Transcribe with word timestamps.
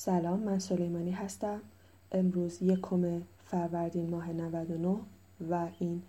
سلام 0.00 0.40
من 0.40 0.58
سلیمانی 0.58 1.10
هستم. 1.10 1.60
امروز 2.12 2.62
یکم 2.62 3.22
فروردین 3.46 4.10
ماه 4.10 4.32
99 4.32 4.98
و 5.50 5.68
این 5.78 6.02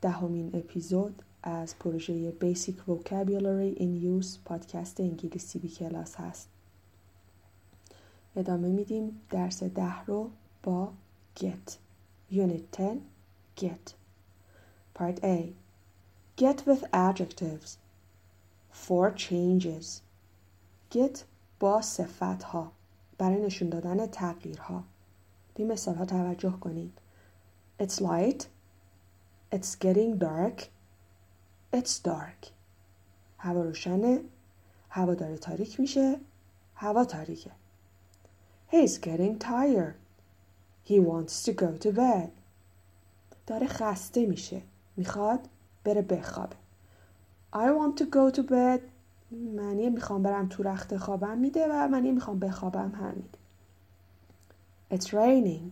دهمین 0.00 0.50
اپیزود 0.54 1.22
از 1.42 1.78
پروژه 1.78 2.32
Basic 2.40 2.74
Vocabulary 2.88 3.78
in 3.78 4.02
Use 4.04 4.38
پادکست 4.44 5.00
انگلیسی 5.00 5.58
بی 5.58 5.68
کلاس 5.68 6.16
هست. 6.16 6.48
ادامه 8.36 8.68
میدیم 8.68 9.20
درس 9.30 9.62
ده 9.62 10.02
رو 10.04 10.30
با 10.62 10.92
Get. 11.40 11.72
Unit 12.32 12.62
10 12.72 12.96
Get. 13.60 13.92
Part 14.98 15.24
A. 15.24 15.38
Get 16.36 16.58
with 16.66 16.84
adjectives. 16.92 17.76
Four 18.72 19.10
changes. 19.16 19.86
Get 20.94 21.18
با 21.60 21.82
صفت 21.82 22.42
ها 22.42 22.72
برای 23.20 23.40
نشون 23.40 23.68
دادن 23.68 24.06
تغییرها. 24.06 24.84
به 25.54 25.64
مثال 25.64 25.94
ها 25.94 26.04
توجه 26.04 26.52
کنید. 26.52 26.98
It's 27.82 27.94
light. 27.94 28.42
It's 29.54 29.76
getting 29.84 30.18
dark. 30.18 30.62
It's 31.76 31.98
dark. 32.04 32.46
هوا 33.38 33.62
روشنه. 33.62 34.20
هوا 34.90 35.14
داره 35.14 35.38
تاریک 35.38 35.80
میشه. 35.80 36.20
هوا 36.74 37.04
تاریکه. 37.04 37.50
He's 38.72 38.98
getting 38.98 39.38
tired. 39.38 39.94
He 40.88 40.98
wants 41.00 41.44
to 41.44 41.52
go 41.52 41.84
to 41.84 41.92
bed. 41.92 42.30
داره 43.46 43.66
خسته 43.66 44.26
میشه. 44.26 44.62
می‌خواد 44.96 45.48
بره 45.84 46.02
بخوابه. 46.02 46.56
I 47.52 47.68
want 47.78 48.02
to 48.02 48.04
go 48.04 48.36
to 48.36 48.42
bed. 48.42 48.80
معنی 49.30 49.90
می‌خوام 49.90 50.22
برم 50.22 50.48
تو 50.48 50.62
رخت 50.62 50.96
خوابم 50.96 51.38
میده 51.38 51.66
و 51.70 51.88
معنی 51.88 52.12
می‌خوام 52.12 52.38
بخوابم 52.38 52.92
هم 52.94 53.14
میده. 53.14 53.38
It's 54.90 55.06
raining. 55.08 55.70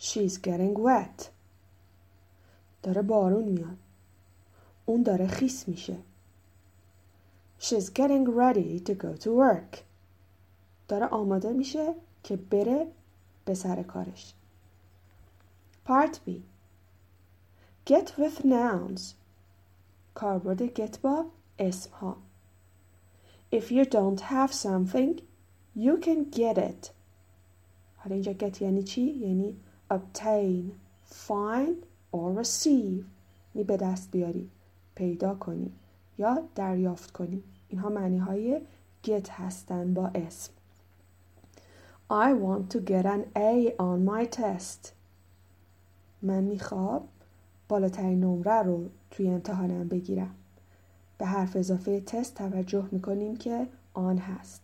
She's 0.00 0.38
getting 0.38 0.76
wet. 0.76 1.24
داره 2.82 3.02
بارون 3.02 3.44
میاد. 3.44 3.78
اون 4.86 5.02
داره 5.02 5.26
خیس 5.26 5.68
میشه. 5.68 5.96
She's 7.60 7.86
getting 7.94 8.26
ready 8.26 8.80
to 8.88 8.92
go 8.92 9.20
to 9.20 9.28
work. 9.28 9.78
داره 10.88 11.06
آماده 11.06 11.52
میشه 11.52 11.94
که 12.22 12.36
بره 12.36 12.86
به 13.44 13.54
سر 13.54 13.82
کارش. 13.82 14.34
Part 15.86 16.14
B. 16.26 16.30
Get 17.90 18.06
with 18.06 18.44
nouns. 18.44 19.00
کاربرد 20.14 20.74
get 20.74 20.98
با 20.98 21.26
اسم 21.58 21.90
ها 21.90 22.16
If 23.52 23.70
you 23.70 23.84
don't 23.84 24.20
have 24.20 24.52
something 24.52 25.20
you 25.76 25.96
can 25.96 26.30
get 26.30 26.58
it. 26.58 26.90
حالا 27.96 28.14
اینجا 28.14 28.32
get 28.32 28.62
یعنی 28.62 28.82
چی؟ 28.82 29.02
یعنی 29.02 29.56
obtain 29.90 30.72
find 31.10 31.76
or 32.12 32.42
receive. 32.42 33.04
یعنی 33.54 33.64
به 33.66 33.76
دست 33.76 34.10
بیاری 34.10 34.50
پیدا 34.94 35.34
کنی 35.34 35.72
یا 36.18 36.48
دریافت 36.54 37.10
کنی. 37.10 37.42
اینها 37.68 37.88
معنی 37.88 38.18
های 38.18 38.60
get 39.06 39.28
هستن 39.30 39.94
با 39.94 40.06
اسم. 40.14 40.52
I 42.10 42.32
want 42.32 42.72
to 42.72 42.80
get 42.80 43.04
an 43.04 43.22
A 43.36 43.74
on 43.78 44.04
my 44.08 44.38
test. 44.38 44.92
من 46.22 46.44
می‌خوام 46.44 47.08
بالاترین 47.68 48.20
نمره 48.20 48.62
رو 48.62 48.88
توی 49.10 49.28
امتحانم 49.28 49.88
بگیرم. 49.88 50.34
به 51.18 51.26
حرف 51.26 51.56
اضافه 51.56 52.00
تست 52.00 52.34
توجه 52.34 52.88
می‌کنیم 52.92 53.36
که 53.36 53.66
آن 53.94 54.18
هست. 54.18 54.62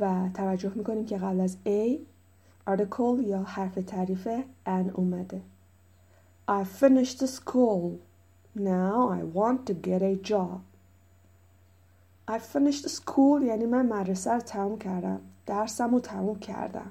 و 0.00 0.28
توجه 0.34 0.72
می‌کنیم 0.74 1.06
که 1.06 1.18
قبل 1.18 1.40
از 1.40 1.56
A 1.66 1.98
article 2.70 3.26
یا 3.26 3.42
حرف 3.42 3.74
تعریف 3.74 4.28
ان 4.66 4.90
اومده. 4.90 5.42
I 6.48 6.64
finished 6.80 7.26
school. 7.26 7.92
Now 8.56 9.10
I 9.18 9.22
want 9.38 9.58
to 9.68 9.74
get 9.86 10.02
a 10.02 10.28
job. 10.30 10.60
I 12.28 12.38
finished 12.38 12.88
school 12.88 13.42
یعنی 13.42 13.66
من 13.66 13.86
مدرسه 13.86 14.32
رو 14.32 14.40
تموم 14.40 14.78
کردم. 14.78 15.20
درسم 15.46 15.94
رو 15.94 16.00
تموم 16.00 16.38
کردم. 16.38 16.90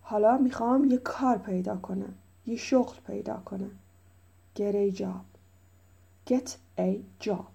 حالا 0.00 0.38
می‌خوام 0.38 0.84
یه 0.84 0.98
کار 0.98 1.38
پیدا 1.38 1.76
کنم. 1.76 2.14
یه 2.46 2.56
شغل 2.56 2.96
پیدا 3.06 3.36
کنم. 3.44 3.70
Get 4.56 4.74
a 4.74 4.98
job. 4.98 5.35
Get 6.26 6.56
a 6.78 7.00
job. 7.20 7.46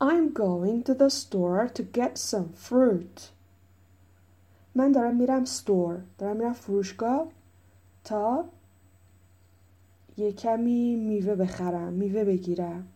I'm 0.00 0.32
going 0.32 0.82
to 0.84 0.94
the 0.94 1.10
store 1.10 1.68
to 1.68 1.82
get 1.82 2.18
some 2.18 2.52
fruit. 2.52 3.30
من 4.74 4.92
دارم 4.92 5.16
میرم 5.16 5.44
ستور 5.44 6.02
دارم 6.18 6.36
میرم 6.36 6.52
فروشگاه 6.52 7.28
تا 8.04 8.44
یه 10.16 10.32
کمی 10.32 10.96
میوه 10.96 11.34
بخرم 11.34 11.92
میوه 11.92 12.24
بگیرم. 12.24 12.88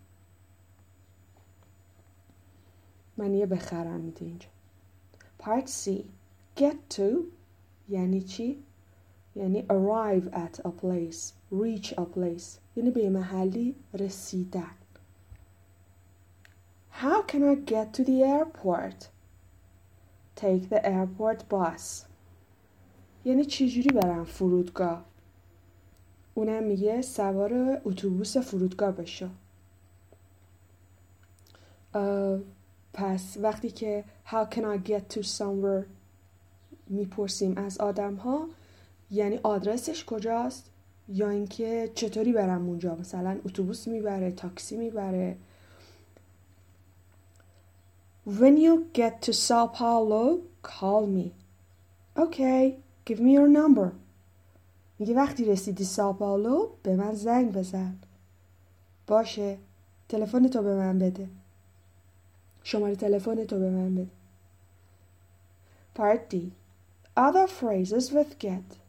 من 3.17 3.35
یه 3.35 3.47
بخرم 3.47 4.01
میده 4.01 4.25
اینجا. 4.25 4.49
Part 5.43 5.67
C. 5.67 5.91
Get 6.57 6.97
to 6.97 7.25
یعنی 7.89 8.23
چی؟ 8.23 8.65
یعنی 9.39 9.63
arrive 9.63 10.35
at 10.35 10.61
a 10.65 10.71
place 10.71 11.33
reach 11.53 11.93
a 11.93 12.05
place. 12.17 12.59
یعنی 12.77 12.91
به 12.91 13.11
محلی 13.11 13.75
رسیدن. 13.95 14.75
How 17.03 17.23
can 17.23 17.43
I 17.43 17.55
get 17.71 17.93
to 17.93 18.05
the 18.05 18.23
airport? 18.23 19.09
Take 20.37 20.69
the 20.71 20.81
airport 20.85 21.41
bus. 21.51 22.05
یعنی 23.25 23.45
چجوری 23.45 23.89
برم 23.89 24.25
فرودگاه؟ 24.25 25.05
اونم 26.35 26.63
میگه 26.63 27.03
سوار 27.03 27.81
اتوبوس 27.85 28.37
فرودگاه 28.37 28.93
بشو. 28.93 29.29
پس 32.93 33.37
وقتی 33.43 33.71
که 33.71 34.05
how 34.27 34.55
can 34.55 34.63
I 34.63 34.89
get 34.89 35.15
to 35.15 35.23
somewhere 35.23 35.85
می‌پرسیم 36.87 37.59
از 37.59 37.79
آدم 37.79 38.15
ها 38.15 38.49
یعنی 39.11 39.41
آدرسش 39.43 40.05
کجاست 40.05 40.71
یا 41.09 41.29
اینکه 41.29 41.91
چطوری 41.95 42.33
برم 42.33 42.69
اونجا 42.69 42.95
مثلا 42.95 43.39
اتوبوس 43.45 43.89
می‌بره 43.89 44.33
تاکسی 44.33 44.77
می‌بره 44.77 45.37
When 48.29 48.59
you 48.59 48.75
get 48.93 49.23
to 49.23 49.33
Sao 49.33 49.69
Paulo, 49.69 50.43
call 50.63 51.07
me. 51.07 51.33
Okay, 52.15 52.77
give 53.07 53.21
me 53.21 53.33
your 53.39 53.49
number. 53.49 53.93
میگه 54.99 55.15
وقتی 55.15 55.45
رسیدی 55.45 55.85
ساو 55.85 56.13
پائولو 56.13 56.69
به 56.83 56.97
من 56.97 57.15
زنگ 57.15 57.53
بزن. 57.53 57.99
باشه، 59.07 59.59
تلفن 60.09 60.49
تو 60.49 60.63
به 60.63 60.75
من 60.75 60.99
بده. 60.99 61.29
شماره 62.63 62.97
تلفن 62.97 63.45
تو 63.45 63.59
به 63.59 63.71
من 63.71 63.95
بده. 63.95 64.11
Part 65.97 66.35
D. 66.35 66.37
Other 67.17 67.47
phrases 67.47 68.13
with 68.13 68.39
get. 68.45 68.88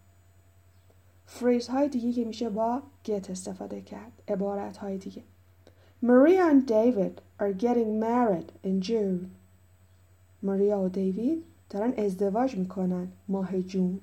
فریز 1.31 1.67
های 1.67 1.87
دیگه 1.89 2.13
که 2.13 2.25
میشه 2.25 2.49
با 2.49 2.81
get 3.05 3.29
استفاده 3.29 3.81
کرد. 3.81 4.11
عبارت 4.27 4.77
های 4.77 4.97
دیگه. 4.97 5.23
Maria 6.03 6.51
and 6.51 6.69
David 6.69 7.43
are 7.43 7.53
getting 7.61 7.99
married 7.99 8.67
in 8.67 8.87
June. 8.87 9.25
ماریا 10.43 10.79
و 10.81 10.89
دیوید 10.89 11.43
دارن 11.69 11.93
ازدواج 11.97 12.55
می‌کنن 12.55 13.07
ماه 13.27 13.61
جون. 13.61 13.99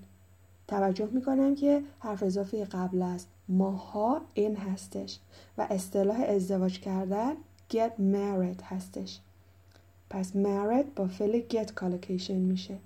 توجه 0.69 1.09
می‌کنم 1.13 1.55
که 1.55 1.83
حرف 1.99 2.23
اضافه 2.23 2.65
قبل 2.65 3.03
از 3.03 3.27
ماها 3.49 4.21
این 4.35 4.57
هستش 4.57 5.19
و 5.59 5.67
اصطلاح 5.71 6.21
ازدواج 6.21 6.81
کردن 6.81 7.33
get 7.71 7.91
married 7.99 8.63
هستش. 8.63 9.21
پس 10.11 10.33
married 10.33 10.87
با 10.97 11.07
فعل 11.07 11.41
get 11.41 11.67
collocation 11.81 12.31
میشه 12.31 12.77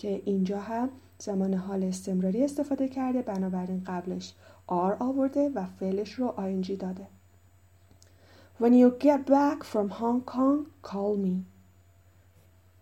که 0.00 0.22
اینجا 0.24 0.60
هم 0.60 0.90
زمان 1.18 1.54
حال 1.54 1.84
استمراری 1.84 2.44
استفاده 2.44 2.88
کرده 2.88 3.22
بنابراین 3.22 3.84
قبلش 3.86 4.34
R 4.68 4.96
آورده 4.98 5.48
و 5.48 5.66
فعلش 5.66 6.12
رو 6.12 6.34
ing 6.38 6.70
داده. 6.70 7.06
When 8.60 8.72
you 8.72 9.04
get 9.04 9.26
back 9.26 9.64
from 9.64 9.88
Hong 9.88 10.22
Kong, 10.22 10.66
call 10.82 11.16
me. 11.26 11.36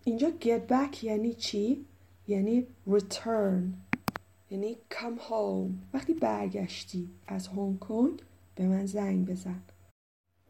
اینجا 0.03 0.31
get 0.41 0.71
back 0.71 1.03
یعنی 1.03 1.33
چی؟ 1.33 1.85
یعنی 2.27 2.67
return. 2.89 3.63
یعنی 4.49 4.77
come 4.91 5.19
home. 5.29 5.93
وقتی 5.93 6.13
برگشتی 6.13 7.09
از 7.27 7.47
هنگ 7.47 7.79
کنگ 7.79 8.21
به 8.55 8.67
من 8.67 8.85
زنگ 8.85 9.25
بزن. 9.25 9.61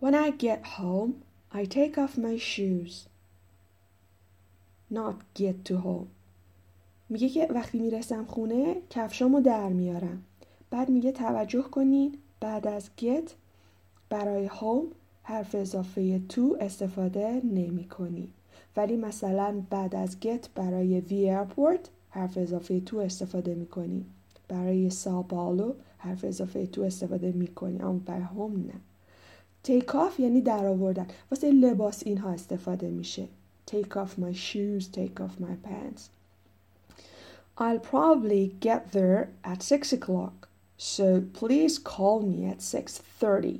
When 0.02 0.14
I 0.14 0.32
get 0.44 0.66
home, 0.78 1.14
I 1.52 1.66
take 1.66 1.98
off 1.98 2.18
my 2.18 2.38
shoes. 2.38 3.08
Not 4.92 5.16
get 5.34 5.66
to 5.66 5.78
home. 5.78 6.19
میگه 7.10 7.30
که 7.30 7.48
وقتی 7.50 7.80
می‌رسم 7.80 8.26
خونه 8.26 8.76
کفشامو 8.90 9.42
در 9.42 9.70
میارم. 9.70 10.24
بعد 10.72 10.90
میگه 10.90 11.12
توجه 11.12 11.62
کنین 11.62 12.18
بعد 12.40 12.68
از 12.68 12.90
get 13.02 13.30
برای 14.10 14.50
home 14.50 14.94
حرف 15.24 15.56
اضافه 15.56 16.20
تو 16.20 16.58
استفاده 16.60 17.42
نمی 17.44 17.88
کنی. 17.88 18.30
ولی 18.78 18.98
مثلا 18.98 19.64
بعد 19.70 19.96
از 19.96 20.18
get 20.22 20.48
برای 20.56 21.02
the 21.02 21.38
airport 21.38 21.90
حرف 22.10 22.38
اضافه 22.38 22.80
تو 22.80 22.98
استفاده 22.98 23.56
می‌کنی. 23.56 24.06
برای 24.48 24.90
ساپالو 24.90 25.74
حرف 25.98 26.24
اضافه 26.24 26.66
تو 26.66 26.82
استفاده 26.82 27.32
می‌کنی 27.32 27.80
اما 27.80 28.00
برای 28.06 28.24
هم 28.24 28.66
نه. 28.68 28.80
Take 29.68 29.92
off 29.92 30.20
یعنی 30.20 30.42
در 30.42 30.66
آوردن. 30.66 31.08
واسه 31.32 31.52
لباس 31.52 32.04
اینها 32.06 32.30
استفاده 32.30 32.90
میشه. 32.90 33.28
Take 33.72 33.96
off 33.96 34.22
my 34.22 34.36
shoes 34.36 34.84
take 34.84 35.22
off 35.22 35.44
my 35.44 35.68
pants. 35.68 36.19
I'll 37.60 37.80
probably 37.80 38.56
get 38.62 38.94
there 38.94 39.32
at 39.44 39.62
6 39.62 39.92
o'clock. 39.92 40.48
So 40.78 41.26
please 41.34 41.78
call 41.78 42.22
me 42.22 42.46
at 42.46 42.60
6.30 42.60 43.60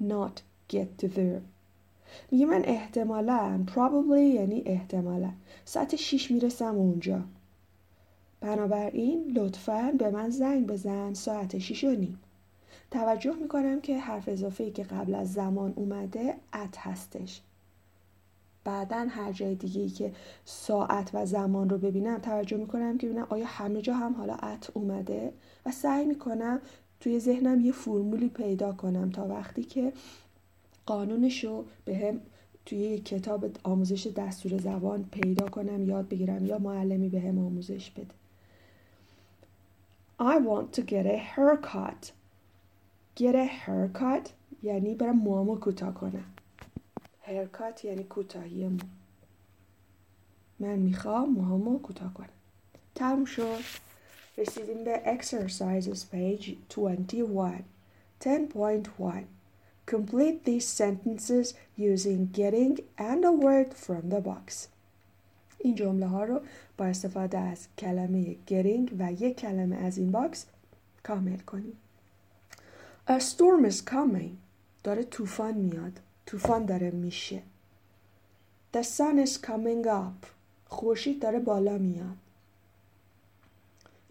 not 0.00 0.42
get 0.68 0.98
to 0.98 1.08
there. 1.08 1.42
میگه 2.30 2.46
من 2.46 2.64
احتمالا 2.64 3.66
probably 3.66 4.34
یعنی 4.34 4.62
احتمالا. 4.66 5.32
ساعت 5.64 5.96
6 5.96 6.30
می‌رسم 6.30 6.74
اونجا. 6.74 7.24
بنابراین 8.40 9.32
لطفا 9.36 9.94
به 9.98 10.10
من 10.10 10.30
زنگ 10.30 10.66
بزن 10.66 11.14
ساعت 11.14 11.58
6 11.58 11.84
و 11.84 11.90
نیم. 11.90 12.18
توجه 12.90 13.34
می‌کنم 13.34 13.80
که 13.80 13.98
حرف 13.98 14.28
اضافه 14.28 14.70
که 14.70 14.82
قبل 14.82 15.14
از 15.14 15.32
زمان 15.32 15.72
اومده 15.76 16.34
ات 16.54 16.78
هستش. 16.78 17.40
بعدا 18.68 19.06
هر 19.10 19.32
جای 19.32 19.54
دیگه 19.54 19.80
ای 19.80 19.88
که 19.88 20.12
ساعت 20.44 21.10
و 21.14 21.26
زمان 21.26 21.70
رو 21.70 21.78
ببینم 21.78 22.18
توجه 22.18 22.56
می‌کنم 22.56 22.98
که 22.98 23.06
ببینم 23.06 23.26
آیا 23.30 23.46
همه 23.46 23.82
جا 23.82 23.94
هم 23.94 24.12
حالا 24.12 24.34
ات 24.34 24.70
اومده؟ 24.74 25.32
و 25.66 25.70
سعی 25.70 26.06
می‌کنم 26.06 26.60
توی 27.00 27.20
ذهنم 27.20 27.60
یه 27.60 27.72
فرمولی 27.72 28.28
پیدا 28.28 28.72
کنم 28.72 29.10
تا 29.10 29.26
وقتی 29.26 29.62
که 29.62 29.92
قانونش 30.86 31.44
رو 31.44 31.64
به 31.84 31.96
هم 31.96 32.20
توی 32.66 32.78
یه 32.78 32.98
کتاب 32.98 33.50
آموزش 33.62 34.06
دستور 34.06 34.58
زبان 34.58 35.04
پیدا 35.10 35.48
کنم 35.48 35.88
یاد 35.88 36.08
بگیرم 36.08 36.46
یا 36.46 36.58
معلمی 36.58 37.08
به 37.08 37.20
هم 37.20 37.38
آموزش 37.38 37.90
بده. 37.90 38.14
I 40.20 40.36
want 40.38 40.72
to 40.76 40.82
get 40.82 41.06
a 41.06 41.18
haircut. 41.34 42.12
Get 43.16 43.34
a 43.34 43.48
haircut 43.66 44.28
یعنی 44.62 44.94
برم 44.94 45.16
موامو 45.16 45.56
کوتاه 45.56 45.94
کنم. 45.94 46.37
Haircut 47.28 47.84
یعنی 47.84 48.04
کوتاهی 48.04 48.68
مو 48.68 48.78
من 50.60 50.76
می‌خوام 50.76 51.32
موهامو 51.32 51.78
کوتاه 51.78 52.14
کنم 52.14 52.28
تموم 52.94 53.24
شد 53.24 53.60
رسیدیم 54.38 54.84
به 54.84 55.02
exercises 55.20 55.98
page 56.14 56.50
21 56.76 57.64
10.1 58.20 59.24
Complete 59.86 60.44
these 60.44 60.68
sentences 60.68 61.54
using 61.76 62.28
getting 62.32 62.78
and 62.98 63.24
a 63.24 63.32
word 63.32 63.72
from 63.72 64.10
the 64.10 64.20
box. 64.20 64.68
این 65.58 65.74
جمله 65.74 66.06
ها 66.06 66.24
رو 66.24 66.40
با 66.76 66.84
استفاده 66.84 67.38
از 67.38 67.68
کلمه 67.78 68.36
getting 68.48 68.92
و 68.98 69.12
یک 69.12 69.36
کلمه 69.36 69.76
از 69.76 69.98
این 69.98 70.10
باکس 70.10 70.46
کامل 71.02 71.38
کنیم. 71.38 71.76
A 73.08 73.20
storm 73.20 73.70
is 73.70 73.90
coming. 73.90 74.30
داره 74.84 75.04
طوفان 75.04 75.54
میاد. 75.54 76.00
طوفان 76.28 76.66
داره 76.66 76.90
میشه. 76.90 77.42
The 78.72 78.82
sun 78.82 79.26
is 79.26 79.38
coming 79.46 79.86
up. 79.86 80.26
خورشید 80.66 81.22
داره 81.22 81.38
بالا 81.38 81.78
میاد. 81.78 82.16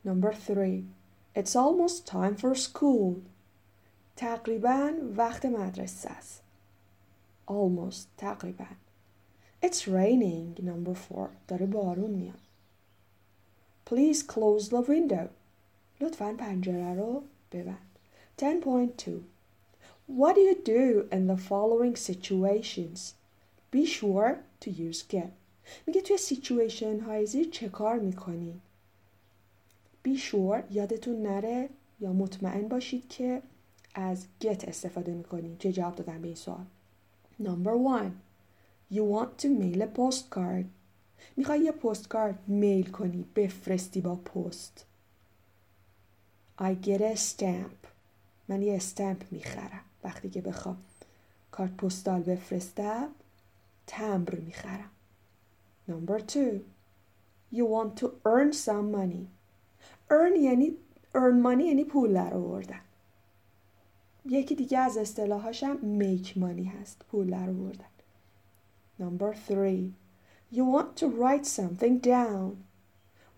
Number 0.05 0.33
three. 0.33 0.83
It's 1.35 1.55
almost 1.55 2.07
time 2.07 2.35
for 2.35 2.55
school. 2.55 3.15
تقریبا 4.15 4.93
وقت 5.17 5.45
مدرسه 5.45 6.09
است. 6.09 6.41
Almost 7.47 8.05
تقریبا. 8.17 8.67
It's 9.65 9.87
raining. 9.87 10.59
Number 10.61 10.95
four. 10.95 11.29
داره 11.47 11.65
بارون 11.65 12.11
میاد. 12.11 12.39
Please 13.89 14.23
close 14.23 14.69
the 14.69 14.81
window. 14.89 15.27
لطفا 16.01 16.33
پنجره 16.33 16.93
رو 16.93 17.23
ببند. 17.51 17.87
10.2 18.41 19.36
What 20.07 20.35
do 20.35 20.41
you 20.41 20.55
do 20.55 21.07
in 21.11 21.27
the 21.27 21.35
following 21.35 21.95
situations? 21.95 23.13
Be 23.71 23.85
sure 23.85 24.39
to 24.61 24.71
use 24.71 25.03
get. 25.03 25.31
میگه 25.87 26.01
توی 26.01 26.17
سیچویشن 26.17 26.99
های 26.99 27.25
زیر 27.25 27.49
چه 27.49 27.69
کار 27.69 27.99
می‌کنی؟ 27.99 28.61
Be 30.07 30.17
sure 30.19 30.63
یادتون 30.71 31.21
نره 31.21 31.69
یا 31.99 32.13
مطمئن 32.13 32.67
باشید 32.67 33.07
که 33.07 33.41
از 33.93 34.25
get 34.41 34.67
استفاده 34.67 35.13
می‌کنی. 35.13 35.55
چه 35.59 35.71
جواب 35.71 35.95
دادن 35.95 36.21
به 36.21 36.27
این 36.27 36.35
سوال؟ 36.35 36.65
Number 37.41 38.01
one 38.01 38.11
You 38.91 39.03
want 39.03 39.41
to 39.41 39.47
mail 39.47 39.81
a 39.81 39.99
postcard. 39.99 40.65
می‌خوای 41.37 41.59
یه 41.59 41.71
پستکارد 41.71 42.39
میل 42.47 42.91
کنی 42.91 43.25
بفرستی 43.35 44.01
با 44.01 44.15
پست. 44.15 44.85
I 46.59 46.85
get 46.85 47.01
a 47.01 47.15
stamp. 47.15 47.87
من 48.47 48.61
یه 48.61 48.75
استمپ 48.75 49.23
می‌خرم 49.31 49.81
وقتی 50.07 50.29
که 50.29 50.41
بخوام 50.41 50.77
کارت 51.51 51.77
پستال 51.77 52.21
بفرستم 52.21 53.09
تمبر 53.87 54.35
می‌خرم. 54.35 54.89
Number 55.89 56.19
two. 56.19 56.59
You 57.53 57.65
want 57.65 58.01
to 58.01 58.05
earn 58.25 58.51
some 58.53 58.91
money. 58.91 59.25
Earn 60.09 60.35
یعنی 60.41 60.77
earn 61.13 61.43
money 61.43 61.61
یعنی 61.61 61.83
پول 61.83 62.13
در 62.13 62.33
آوردن. 62.33 62.81
یکی 64.25 64.55
دیگه 64.55 64.77
از 64.77 64.97
اصطلاحاشم 64.97 65.77
make 65.99 66.27
money 66.27 66.67
هست 66.81 67.01
پول 67.11 67.29
در 67.29 67.49
آوردن. 67.49 67.85
Number 68.99 69.35
three. 69.49 69.91
You 70.53 70.63
want 70.75 70.99
to 71.01 71.05
write 71.05 71.45
something 71.45 72.01
down. 72.01 72.51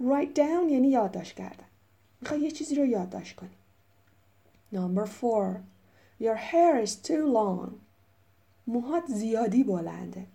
Write 0.02 0.34
down 0.36 0.72
یعنی 0.72 0.90
یادداشت 0.90 1.36
کردن. 1.36 1.66
می‌خوای 2.22 2.40
یه 2.40 2.52
چیزی 2.52 2.76
رو 2.76 2.86
یادداشت 2.86 3.36
کنی. 3.36 3.58
Number 4.74 5.06
four. 5.06 5.62
Your 6.21 6.37
hair 6.37 6.87
is 6.87 6.97
too 6.97 7.27
long. 7.27 7.71
موهات 8.67 9.07
زیادی 9.07 9.65
بلنده. 9.65 10.27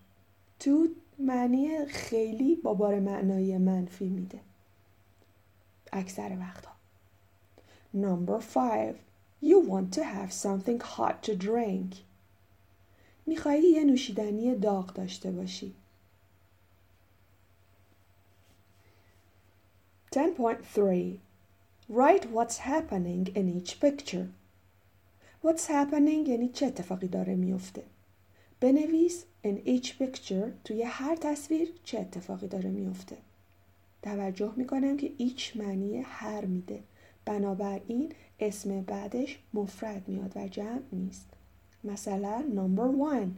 تو 0.60 0.88
معنی 1.20 1.86
خیلی 1.86 2.56
با 2.56 2.74
بار 2.74 3.00
معنایی 3.00 3.58
منفی 3.58 4.10
میده. 4.10 4.40
اکثر 5.94 6.38
وقتها. 6.40 6.74
Number 7.94 8.40
five. 8.40 8.96
You 9.42 9.60
want 9.60 9.94
to 9.94 10.04
have 10.04 10.32
something 10.34 10.80
hot 10.80 11.24
to 11.24 11.36
drink. 11.36 11.96
میخوایی 13.26 13.72
یه 13.72 13.84
نوشیدنی 13.84 14.56
داغ 14.56 14.94
داشته 14.94 15.32
باشی. 15.32 15.76
10.3 20.12 21.20
Write 21.88 22.26
what's 22.32 22.58
happening 22.58 23.28
in 23.36 23.48
each 23.48 23.80
picture. 23.80 24.28
What's 25.45 25.67
happening 25.67 26.29
یعنی 26.29 26.49
چه 26.49 26.67
اتفاقی 26.67 27.09
داره 27.09 27.35
میفته. 27.35 27.83
بنویس 28.61 29.25
in 29.45 29.69
each 29.69 29.87
picture 29.87 30.51
توی 30.65 30.83
هر 30.83 31.17
تصویر 31.17 31.69
چه 31.85 32.01
اتفاقی 32.01 32.49
داره 32.49 32.71
میفته. 32.71 33.17
توجه 34.03 34.53
می‌کنم 34.57 34.97
که 34.97 35.13
each 35.19 35.57
معنی 35.57 36.03
هر 36.07 36.45
میده. 36.45 36.83
بنابراین 37.25 38.13
اسم 38.41 38.81
بعدش 38.81 39.39
مفرد 39.55 40.09
میاد 40.09 40.33
و 40.37 40.49
جمع 40.49 40.83
نیست. 40.93 41.27
مثلا 41.85 42.45
number 42.55 43.15
one 43.15 43.29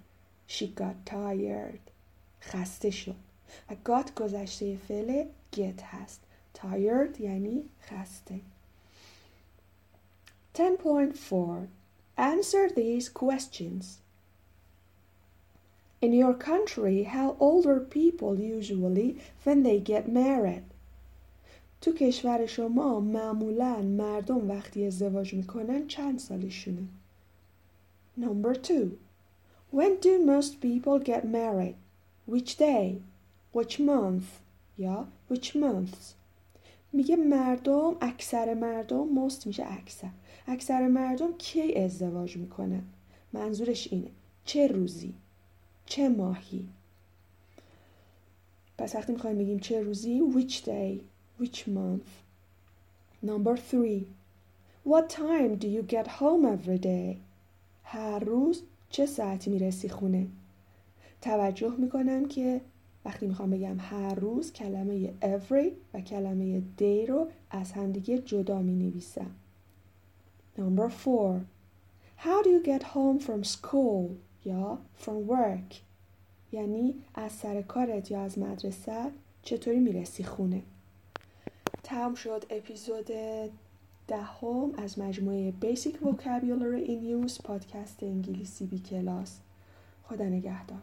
she 0.53 0.65
got 0.65 1.11
tired 1.13 1.91
خسته 2.41 2.91
شد 2.91 3.17
و 3.71 3.75
got 3.85 4.11
گذشته 4.15 4.77
فعل 4.77 5.25
get 5.57 5.83
هست 5.83 6.21
tired 6.55 7.21
یعنی 7.21 7.65
خسته 7.81 8.41
10.4 10.55 11.76
Answer 12.18 12.70
these 12.70 13.10
questions 13.10 14.00
In 16.02 16.14
your 16.14 16.34
country, 16.34 17.04
how 17.04 17.36
old 17.40 17.66
are 17.66 17.80
people 17.80 18.40
usually 18.40 19.20
when 19.44 19.64
they 19.64 19.80
get 19.80 20.08
married? 20.08 20.64
تو 21.82 21.92
کشور 21.92 22.46
شما 22.46 23.00
معمولا 23.00 23.82
مردم 23.82 24.50
وقتی 24.50 24.86
ازدواج 24.86 25.34
میکنن 25.34 25.88
چند 25.88 26.20
سالشونه؟ 26.20 26.88
Number 28.18 28.54
two. 28.54 28.98
When 29.72 30.00
do 30.02 30.26
most 30.26 30.62
people 30.62 31.00
get 31.00 31.24
married? 31.26 31.76
Which 32.26 32.58
day? 32.58 33.02
Which 33.54 33.80
month? 33.80 34.42
یا 34.78 35.06
which 35.30 35.56
months? 35.56 36.16
میگه 36.93 37.17
مردم 37.17 37.97
اکثر 38.01 38.55
مردم 38.55 39.29
most 39.29 39.47
میشه 39.47 39.73
اکثر. 39.73 40.11
اکثر 40.47 40.89
مردم 40.89 41.33
کی 41.39 41.75
ازدواج 41.75 42.37
می‌کنن 42.37 42.83
منظورش 43.33 43.89
اینه. 43.93 44.11
چه 44.45 44.67
روزی؟ 44.67 45.15
چه 45.87 46.09
ماهی؟ 46.09 46.69
پس 48.79 48.95
وقتی 48.95 49.13
می‌خوایم 49.13 49.39
بگیم 49.39 49.59
چه 49.59 49.83
روزی 49.83 50.23
which 50.33 50.55
day 50.55 51.01
which 51.43 51.59
month 51.59 52.11
number 53.27 53.57
three. 53.57 54.03
What 54.89 55.09
time 55.09 55.57
do 55.63 55.67
you 55.67 55.83
get 55.95 56.07
home 56.07 56.45
every 56.57 56.79
day? 56.83 57.17
هر 57.85 58.19
روز 58.19 58.63
چه 58.91 59.07
ساعتی 59.07 59.51
می‌رسی 59.51 59.89
خونه؟ 59.89 60.27
توجه 61.23 61.73
می‌کنم 61.79 62.29
که 62.29 62.61
وقتی 63.07 63.27
می‌خوام 63.27 63.51
بگم 63.51 63.77
هر 63.79 64.15
روز 64.15 64.53
کلمه 64.53 65.15
every 65.21 65.73
و 65.95 66.01
کلمه 66.01 66.63
day 66.79 67.09
رو 67.09 67.29
از 67.51 67.73
همدیگه 67.73 68.19
جدا 68.19 68.63
می 68.63 68.75
نویسم. 68.75 69.31
Number 70.59 70.91
four. 71.05 71.41
How 72.19 72.43
do 72.43 72.49
you 72.49 72.63
get 72.67 72.83
home 72.83 73.19
from 73.27 73.45
school 73.45 74.11
یا 74.45 74.79
from 75.05 75.31
work؟ 75.31 75.77
یعنی 76.53 76.95
از 77.15 77.33
سر 77.33 77.63
کارت 77.63 78.11
یا 78.11 78.21
از 78.21 78.39
مدرسه 78.39 79.11
چطوری 79.43 79.81
می‌رسی 79.81 80.25
خونه؟ 80.25 80.63
تمام 81.83 82.15
شد 82.15 82.45
اپیزود 82.51 83.11
دهم 84.09 84.73
از 84.77 84.99
مجموعه 84.99 85.53
Basic 85.63 85.95
Vocabulary 86.05 86.89
in 86.89 87.29
Use 87.29 87.43
پادکست 87.43 88.03
انگلیسی 88.03 88.67
بی 88.67 88.79
کلاس 88.79 89.41
خدا 90.03 90.25
نگهدار 90.25 90.83